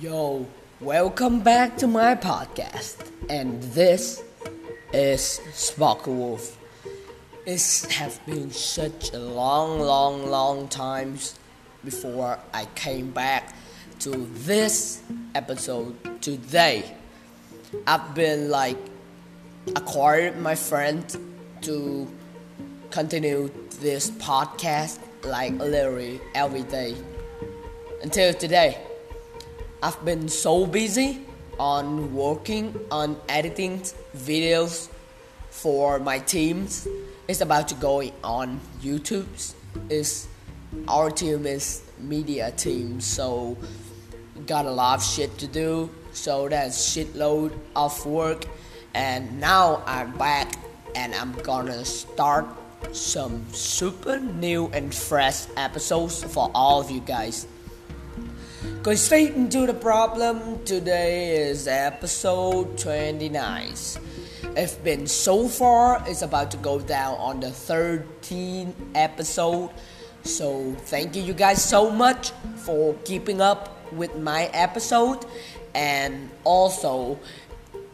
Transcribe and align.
Yo, 0.00 0.46
welcome 0.80 1.40
back 1.40 1.76
to 1.76 1.86
my 1.86 2.14
podcast, 2.14 3.06
and 3.28 3.62
this 3.74 4.24
is 4.94 5.42
Sparkle 5.52 6.14
Wolf. 6.14 6.56
It 7.44 7.60
has 7.90 8.18
been 8.20 8.50
such 8.50 9.12
a 9.12 9.18
long, 9.18 9.78
long, 9.78 10.30
long 10.30 10.68
time 10.68 11.18
before 11.84 12.38
I 12.54 12.64
came 12.76 13.10
back 13.10 13.54
to 13.98 14.26
this 14.36 15.02
episode 15.34 16.22
today. 16.22 16.96
I've 17.86 18.14
been 18.14 18.48
like 18.48 18.78
acquired 19.76 20.40
my 20.40 20.54
friend 20.54 21.04
to 21.60 22.10
continue 22.90 23.50
this 23.80 24.10
podcast 24.12 24.98
like 25.24 25.52
literally 25.58 26.22
every 26.34 26.62
day 26.62 26.96
until 28.02 28.32
today. 28.32 28.78
I've 29.82 30.04
been 30.04 30.28
so 30.28 30.66
busy 30.66 31.24
on 31.58 32.14
working 32.14 32.78
on 32.90 33.16
editing 33.30 33.80
videos 34.14 34.90
for 35.48 35.98
my 35.98 36.18
teams. 36.18 36.86
It's 37.26 37.40
about 37.40 37.68
to 37.68 37.74
go 37.76 38.02
on 38.22 38.60
YouTube. 38.82 39.26
Is 39.88 40.28
our 40.86 41.10
team 41.10 41.46
is 41.46 41.82
media 41.98 42.50
team, 42.50 43.00
so 43.00 43.56
got 44.46 44.66
a 44.66 44.70
lot 44.70 44.98
of 44.98 45.04
shit 45.04 45.38
to 45.38 45.46
do. 45.46 45.88
So 46.12 46.46
that's 46.50 46.76
shitload 46.76 47.56
of 47.74 48.04
work, 48.04 48.44
and 48.92 49.40
now 49.40 49.82
I'm 49.86 50.12
back, 50.18 50.52
and 50.94 51.14
I'm 51.14 51.32
gonna 51.40 51.86
start 51.86 52.44
some 52.92 53.46
super 53.54 54.18
new 54.18 54.66
and 54.74 54.94
fresh 54.94 55.46
episodes 55.56 56.22
for 56.22 56.50
all 56.54 56.80
of 56.80 56.90
you 56.90 57.00
guys. 57.00 57.46
Going 58.82 58.96
straight 58.96 59.34
into 59.34 59.66
the 59.66 59.74
problem, 59.74 60.64
today 60.64 61.36
is 61.36 61.68
episode 61.68 62.78
29. 62.78 63.74
It's 64.56 64.74
been 64.76 65.06
so 65.06 65.48
far, 65.48 66.02
it's 66.06 66.22
about 66.22 66.50
to 66.52 66.56
go 66.56 66.80
down 66.80 67.16
on 67.18 67.40
the 67.40 67.48
13th 67.48 68.72
episode. 68.94 69.68
So, 70.22 70.74
thank 70.86 71.14
you, 71.14 71.22
you 71.22 71.34
guys, 71.34 71.62
so 71.62 71.90
much 71.90 72.30
for 72.56 72.94
keeping 73.04 73.42
up 73.42 73.92
with 73.92 74.16
my 74.16 74.44
episode. 74.54 75.26
And 75.74 76.30
also, 76.44 77.20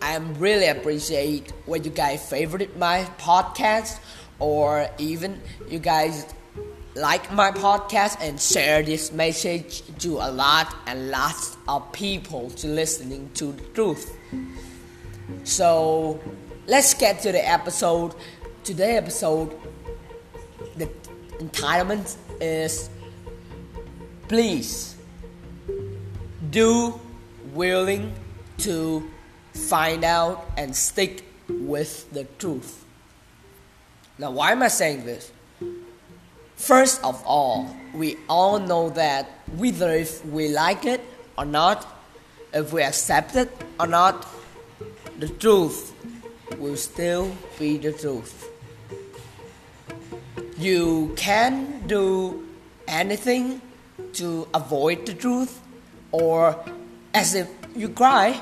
I 0.01 0.17
really 0.39 0.69
appreciate 0.69 1.51
when 1.65 1.83
you 1.83 1.91
guys 1.91 2.31
favorite 2.31 2.77
my 2.77 3.11
podcast 3.19 3.99
or 4.39 4.89
even 4.99 5.41
you 5.69 5.81
guys 5.81 6.33
like 6.97 7.31
my 7.31 7.51
podcast 7.51 8.17
and 8.23 8.41
share 8.41 8.83
this 8.83 9.13
message 9.13 9.83
to 9.99 10.17
a 10.17 10.31
lot 10.31 10.75
and 10.87 11.11
lots 11.11 11.59
of 11.69 11.93
people 11.93 12.49
to 12.49 12.69
listening 12.69 13.29
to 13.35 13.53
the 13.53 13.63
truth. 13.75 14.17
So 15.45 16.19
let's 16.67 16.95
get 16.95 17.21
to 17.21 17.33
the 17.33 17.47
episode. 17.47 18.15
Today 18.65 18.97
episode 18.97 19.55
the 20.77 20.89
entitlement 21.39 22.17
is 22.41 22.89
please 24.27 24.97
do 26.49 26.99
willing 27.53 28.15
to 28.59 29.07
find 29.53 30.03
out 30.03 30.51
and 30.57 30.75
stick 30.75 31.25
with 31.47 32.11
the 32.11 32.25
truth. 32.39 32.87
Now 34.19 34.31
why 34.31 34.53
am 34.53 34.63
I 34.63 34.69
saying 34.69 35.05
this? 35.05 35.31
First 36.57 37.05
of 37.05 37.23
all, 37.25 37.77
we 37.95 38.17
all 38.29 38.59
know 38.59 38.89
that 38.91 39.29
whether 39.57 39.93
if 39.93 40.25
we 40.25 40.49
like 40.49 40.85
it 40.85 41.01
or 41.37 41.45
not, 41.45 41.87
if 42.53 42.73
we 42.73 42.83
accept 42.83 43.37
it 43.37 43.51
or 43.79 43.87
not, 43.87 44.27
the 45.19 45.29
truth 45.29 45.93
will 46.59 46.77
still 46.77 47.31
be 47.59 47.77
the 47.77 47.93
truth. 47.93 48.51
You 50.59 51.13
can 51.17 51.87
do 51.87 52.47
anything 52.89 53.61
to 54.15 54.49
avoid 54.55 55.05
the 55.05 55.13
truth, 55.13 55.61
or 56.11 56.57
as 57.13 57.35
if 57.35 57.49
you 57.75 57.91
cry, 57.91 58.41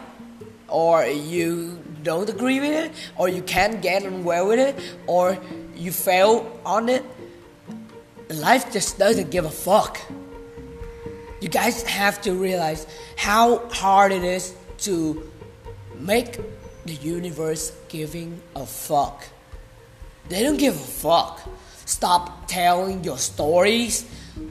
or 0.68 1.04
you 1.04 1.82
don't 2.04 2.28
agree 2.28 2.60
with 2.60 2.70
it, 2.70 2.92
or 3.16 3.28
you 3.28 3.42
can't 3.42 3.82
get 3.82 4.06
on 4.06 4.22
well 4.22 4.46
with 4.46 4.60
it, 4.60 4.76
or 5.08 5.36
you 5.74 5.90
fail 5.90 6.60
on 6.64 6.88
it 6.88 7.04
life 8.30 8.72
just 8.72 8.98
doesn't 8.98 9.30
give 9.30 9.44
a 9.44 9.50
fuck. 9.50 10.00
You 11.40 11.48
guys 11.48 11.82
have 11.82 12.22
to 12.22 12.32
realize 12.32 12.86
how 13.16 13.68
hard 13.68 14.12
it 14.12 14.24
is 14.24 14.54
to 14.78 15.30
make 15.98 16.38
the 16.86 16.94
universe 16.94 17.72
giving 17.88 18.40
a 18.56 18.64
fuck. 18.66 19.24
They 20.28 20.42
don't 20.42 20.56
give 20.56 20.74
a 20.74 20.78
fuck. 20.78 21.40
Stop 21.84 22.48
telling 22.48 23.04
your 23.04 23.18
stories. 23.18 24.06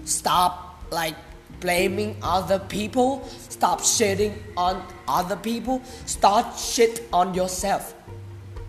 Stop 0.05 0.83
like 0.91 1.15
blaming 1.59 2.15
other 2.21 2.59
people. 2.59 3.27
Stop 3.49 3.81
shitting 3.81 4.35
on 4.55 4.85
other 5.07 5.35
people. 5.35 5.81
Start 6.05 6.57
shit 6.59 7.07
on 7.11 7.33
yourself. 7.33 7.95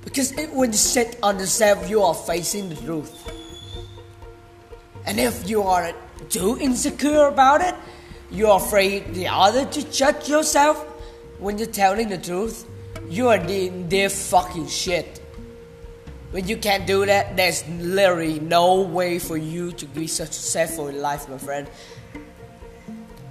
Because 0.02 0.32
it, 0.32 0.50
when 0.52 0.72
you 0.72 0.78
shit 0.78 1.18
on 1.22 1.38
yourself, 1.38 1.88
you 1.90 2.02
are 2.02 2.14
facing 2.14 2.68
the 2.68 2.76
truth. 2.76 3.43
And 5.06 5.20
if 5.20 5.48
you 5.48 5.62
are 5.62 5.92
too 6.28 6.58
insecure 6.58 7.26
about 7.26 7.60
it, 7.60 7.74
you're 8.30 8.56
afraid 8.56 9.14
the 9.14 9.28
other 9.28 9.64
to 9.66 9.90
judge 9.90 10.28
yourself 10.28 10.82
when 11.38 11.58
you're 11.58 11.66
telling 11.68 12.08
the 12.08 12.18
truth, 12.18 12.64
you 13.08 13.28
are 13.28 13.38
doing 13.38 13.88
their 13.88 14.08
fucking 14.08 14.66
shit. 14.66 15.20
When 16.30 16.48
you 16.48 16.56
can't 16.56 16.86
do 16.86 17.04
that, 17.06 17.36
there's 17.36 17.68
literally 17.68 18.40
no 18.40 18.80
way 18.80 19.18
for 19.18 19.36
you 19.36 19.72
to 19.72 19.86
be 19.86 20.06
successful 20.06 20.88
in 20.88 21.00
life, 21.00 21.28
my 21.28 21.38
friend. 21.38 21.68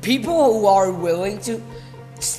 People 0.02 0.60
who 0.60 0.68
are 0.68 0.92
willing 0.92 1.40
to, 1.40 1.62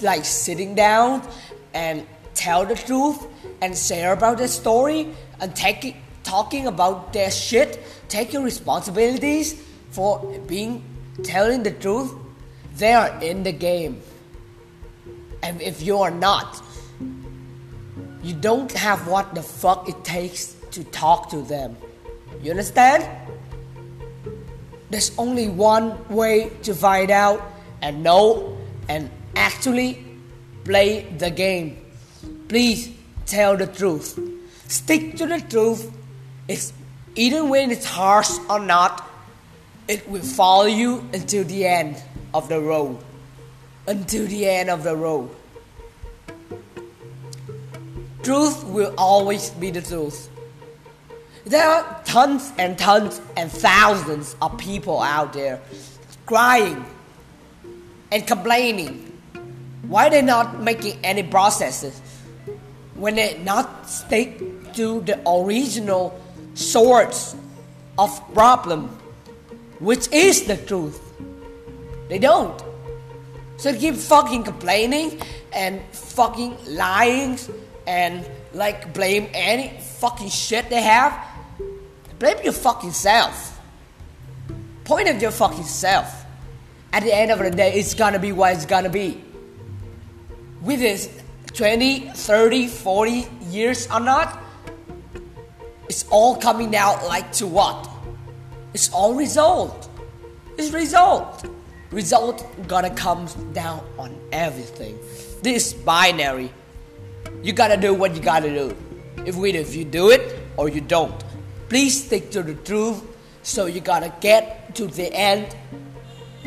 like, 0.00 0.24
sitting 0.24 0.74
down 0.74 1.26
and 1.74 2.06
tell 2.34 2.64
the 2.64 2.74
truth 2.76 3.26
and 3.60 3.76
share 3.76 4.12
about 4.12 4.38
their 4.38 4.48
story 4.48 5.08
and 5.40 5.54
take 5.56 5.96
talking 6.34 6.66
about 6.66 7.12
their 7.12 7.30
shit, 7.30 7.78
taking 8.08 8.42
responsibilities 8.42 9.54
for 9.90 10.18
being 10.48 10.82
telling 11.22 11.62
the 11.62 11.70
truth, 11.70 12.12
they 12.76 12.92
are 12.92 13.10
in 13.22 13.44
the 13.44 13.52
game. 13.52 14.02
And 15.44 15.62
if 15.62 15.80
you 15.80 15.98
are 15.98 16.10
not, 16.10 16.60
you 18.24 18.34
don't 18.34 18.72
have 18.72 19.06
what 19.06 19.32
the 19.36 19.42
fuck 19.42 19.88
it 19.88 20.02
takes 20.02 20.56
to 20.72 20.82
talk 20.82 21.30
to 21.30 21.42
them. 21.42 21.76
You 22.42 22.50
understand? 22.50 23.06
There's 24.90 25.12
only 25.16 25.48
one 25.48 25.88
way 26.08 26.50
to 26.66 26.74
find 26.74 27.12
out 27.12 27.40
and 27.80 28.02
know 28.02 28.58
and 28.88 29.08
actually 29.36 30.04
play 30.64 31.06
the 31.16 31.30
game. 31.30 31.76
Please 32.48 32.90
tell 33.24 33.56
the 33.56 33.68
truth. 33.68 34.18
Stick 34.66 35.14
to 35.18 35.26
the 35.26 35.40
truth 35.40 35.92
it's 36.48 36.72
even 37.16 37.48
when 37.48 37.70
it's 37.70 37.84
harsh 37.84 38.30
or 38.50 38.58
not, 38.58 39.08
it 39.86 40.08
will 40.08 40.22
follow 40.22 40.66
you 40.66 41.08
until 41.12 41.44
the 41.44 41.66
end 41.66 42.02
of 42.32 42.48
the 42.48 42.60
road. 42.60 42.98
Until 43.86 44.26
the 44.26 44.48
end 44.48 44.70
of 44.70 44.82
the 44.82 44.96
road. 44.96 45.30
Truth 48.22 48.64
will 48.64 48.94
always 48.96 49.50
be 49.50 49.70
the 49.70 49.82
truth. 49.82 50.30
There 51.44 51.66
are 51.66 52.00
tons 52.06 52.52
and 52.58 52.78
tons 52.78 53.20
and 53.36 53.52
thousands 53.52 54.34
of 54.40 54.56
people 54.56 55.00
out 55.00 55.34
there 55.34 55.60
crying 56.24 56.84
and 58.10 58.26
complaining. 58.26 59.12
Why 59.86 60.08
they're 60.08 60.22
not 60.22 60.62
making 60.62 60.98
any 61.04 61.22
processes 61.22 62.00
when 62.94 63.16
they 63.16 63.38
not 63.38 63.88
stick 63.88 64.72
to 64.74 65.02
the 65.02 65.20
original 65.28 66.18
source 66.54 67.36
of 67.98 68.10
problem, 68.32 68.88
which 69.80 70.10
is 70.12 70.44
the 70.44 70.56
truth. 70.56 71.00
They 72.08 72.18
don't. 72.18 72.62
So 73.56 73.72
they 73.72 73.78
keep 73.78 73.94
fucking 73.94 74.44
complaining 74.44 75.20
and 75.52 75.80
fucking 75.92 76.56
lying 76.66 77.38
and 77.86 78.28
like 78.52 78.92
blame 78.94 79.28
any 79.32 79.78
fucking 79.80 80.28
shit 80.28 80.68
they 80.70 80.82
have. 80.82 81.12
Blame 82.18 82.38
your 82.42 82.52
fucking 82.52 82.92
self. 82.92 83.60
Point 84.84 85.08
at 85.08 85.20
your 85.20 85.30
fucking 85.30 85.64
self. 85.64 86.24
At 86.92 87.02
the 87.02 87.14
end 87.14 87.30
of 87.30 87.38
the 87.38 87.50
day, 87.50 87.74
it's 87.74 87.94
gonna 87.94 88.18
be 88.18 88.32
what 88.32 88.54
it's 88.54 88.66
gonna 88.66 88.88
be. 88.88 89.22
With 90.62 90.80
this 90.80 91.08
20, 91.54 92.10
30, 92.14 92.68
40 92.68 93.28
years 93.50 93.88
or 93.90 94.00
not, 94.00 94.38
it's 95.88 96.04
all 96.10 96.36
coming 96.36 96.74
out 96.76 97.06
like 97.06 97.30
to 97.32 97.46
what? 97.46 97.88
It's 98.72 98.90
all 98.92 99.14
result. 99.14 99.88
It's 100.58 100.72
result. 100.72 101.44
result 101.90 102.44
gonna 102.66 102.90
come 102.90 103.26
down 103.52 103.84
on 103.98 104.18
everything. 104.32 104.98
This 105.42 105.72
binary. 105.72 106.50
You 107.42 107.52
gotta 107.52 107.76
do 107.76 107.94
what 107.94 108.14
you 108.14 108.22
gotta 108.22 108.48
do. 108.48 108.76
If 109.26 109.36
we 109.36 109.52
if 109.52 109.74
you 109.74 109.84
do 109.84 110.10
it 110.10 110.38
or 110.56 110.68
you 110.68 110.80
don't. 110.80 111.22
Please 111.68 112.04
stick 112.04 112.30
to 112.30 112.42
the 112.42 112.54
truth 112.54 113.02
so 113.42 113.66
you 113.66 113.80
gotta 113.80 114.12
get 114.20 114.74
to 114.76 114.86
the 114.86 115.12
end 115.12 115.54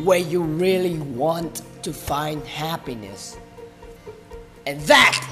where 0.04 0.20
you 0.20 0.42
really 0.42 0.98
want 1.00 1.62
to 1.84 1.94
find 1.94 2.46
happiness. 2.46 3.38
And 4.66 4.82
that 4.82 5.26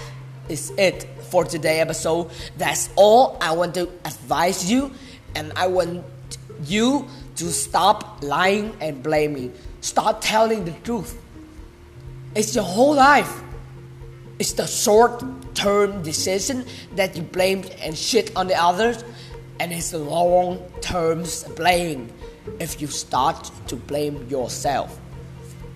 is 0.49 0.71
it 0.77 1.07
for 1.25 1.43
today 1.43 1.79
episode. 1.79 2.31
That's 2.57 2.89
all 2.95 3.37
I 3.41 3.53
want 3.53 3.75
to 3.75 3.89
advise 4.05 4.69
you 4.69 4.91
and 5.35 5.51
I 5.55 5.67
want 5.67 6.05
you 6.63 7.07
to 7.35 7.51
stop 7.51 8.23
lying 8.23 8.75
and 8.79 9.03
blaming. 9.03 9.53
Start 9.81 10.21
telling 10.21 10.65
the 10.65 10.71
truth. 10.83 11.21
It's 12.33 12.55
your 12.55 12.63
whole 12.63 12.95
life. 12.95 13.41
It's 14.39 14.53
the 14.53 14.67
short 14.67 15.23
term 15.55 16.01
decision 16.01 16.65
that 16.95 17.15
you 17.15 17.23
blame 17.23 17.63
and 17.81 17.97
shit 17.97 18.35
on 18.35 18.47
the 18.47 18.61
others, 18.61 19.03
and 19.59 19.71
it's 19.71 19.93
long 19.93 20.59
term 20.81 21.23
blame 21.55 22.11
if 22.59 22.81
you 22.81 22.87
start 22.87 23.49
to 23.67 23.75
blame 23.75 24.27
yourself. 24.29 24.99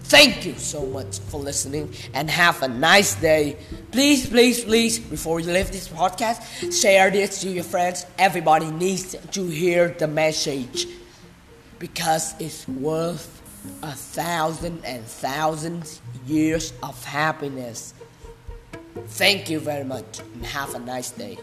Thank 0.10 0.44
you 0.44 0.56
so 0.56 0.88
much 0.88 1.20
for 1.20 1.40
listening 1.40 1.94
and 2.16 2.32
have 2.32 2.64
a 2.64 2.68
nice 2.68 3.14
day. 3.14 3.58
Please, 3.92 4.28
please, 4.28 4.64
please, 4.64 4.98
before 4.98 5.40
you 5.40 5.52
leave 5.52 5.72
this 5.72 5.88
podcast, 5.88 6.42
share 6.82 7.12
this 7.12 7.42
to 7.42 7.50
your 7.50 7.64
friends. 7.64 8.08
Everybody 8.18 8.72
needs 8.72 9.16
to 9.16 9.46
hear 9.46 9.90
the 9.90 10.08
message 10.08 10.88
because 11.78 12.34
it's 12.40 12.68
worth 12.68 13.40
a 13.84 13.92
thousand 13.92 14.84
and 14.84 15.06
thousands 15.06 16.02
years 16.26 16.74
of 16.82 17.04
happiness. 17.06 17.94
Thank 19.10 19.48
you 19.48 19.60
very 19.60 19.84
much 19.84 20.22
and 20.34 20.44
have 20.44 20.74
a 20.74 20.80
nice 20.80 21.12
day. 21.12 21.38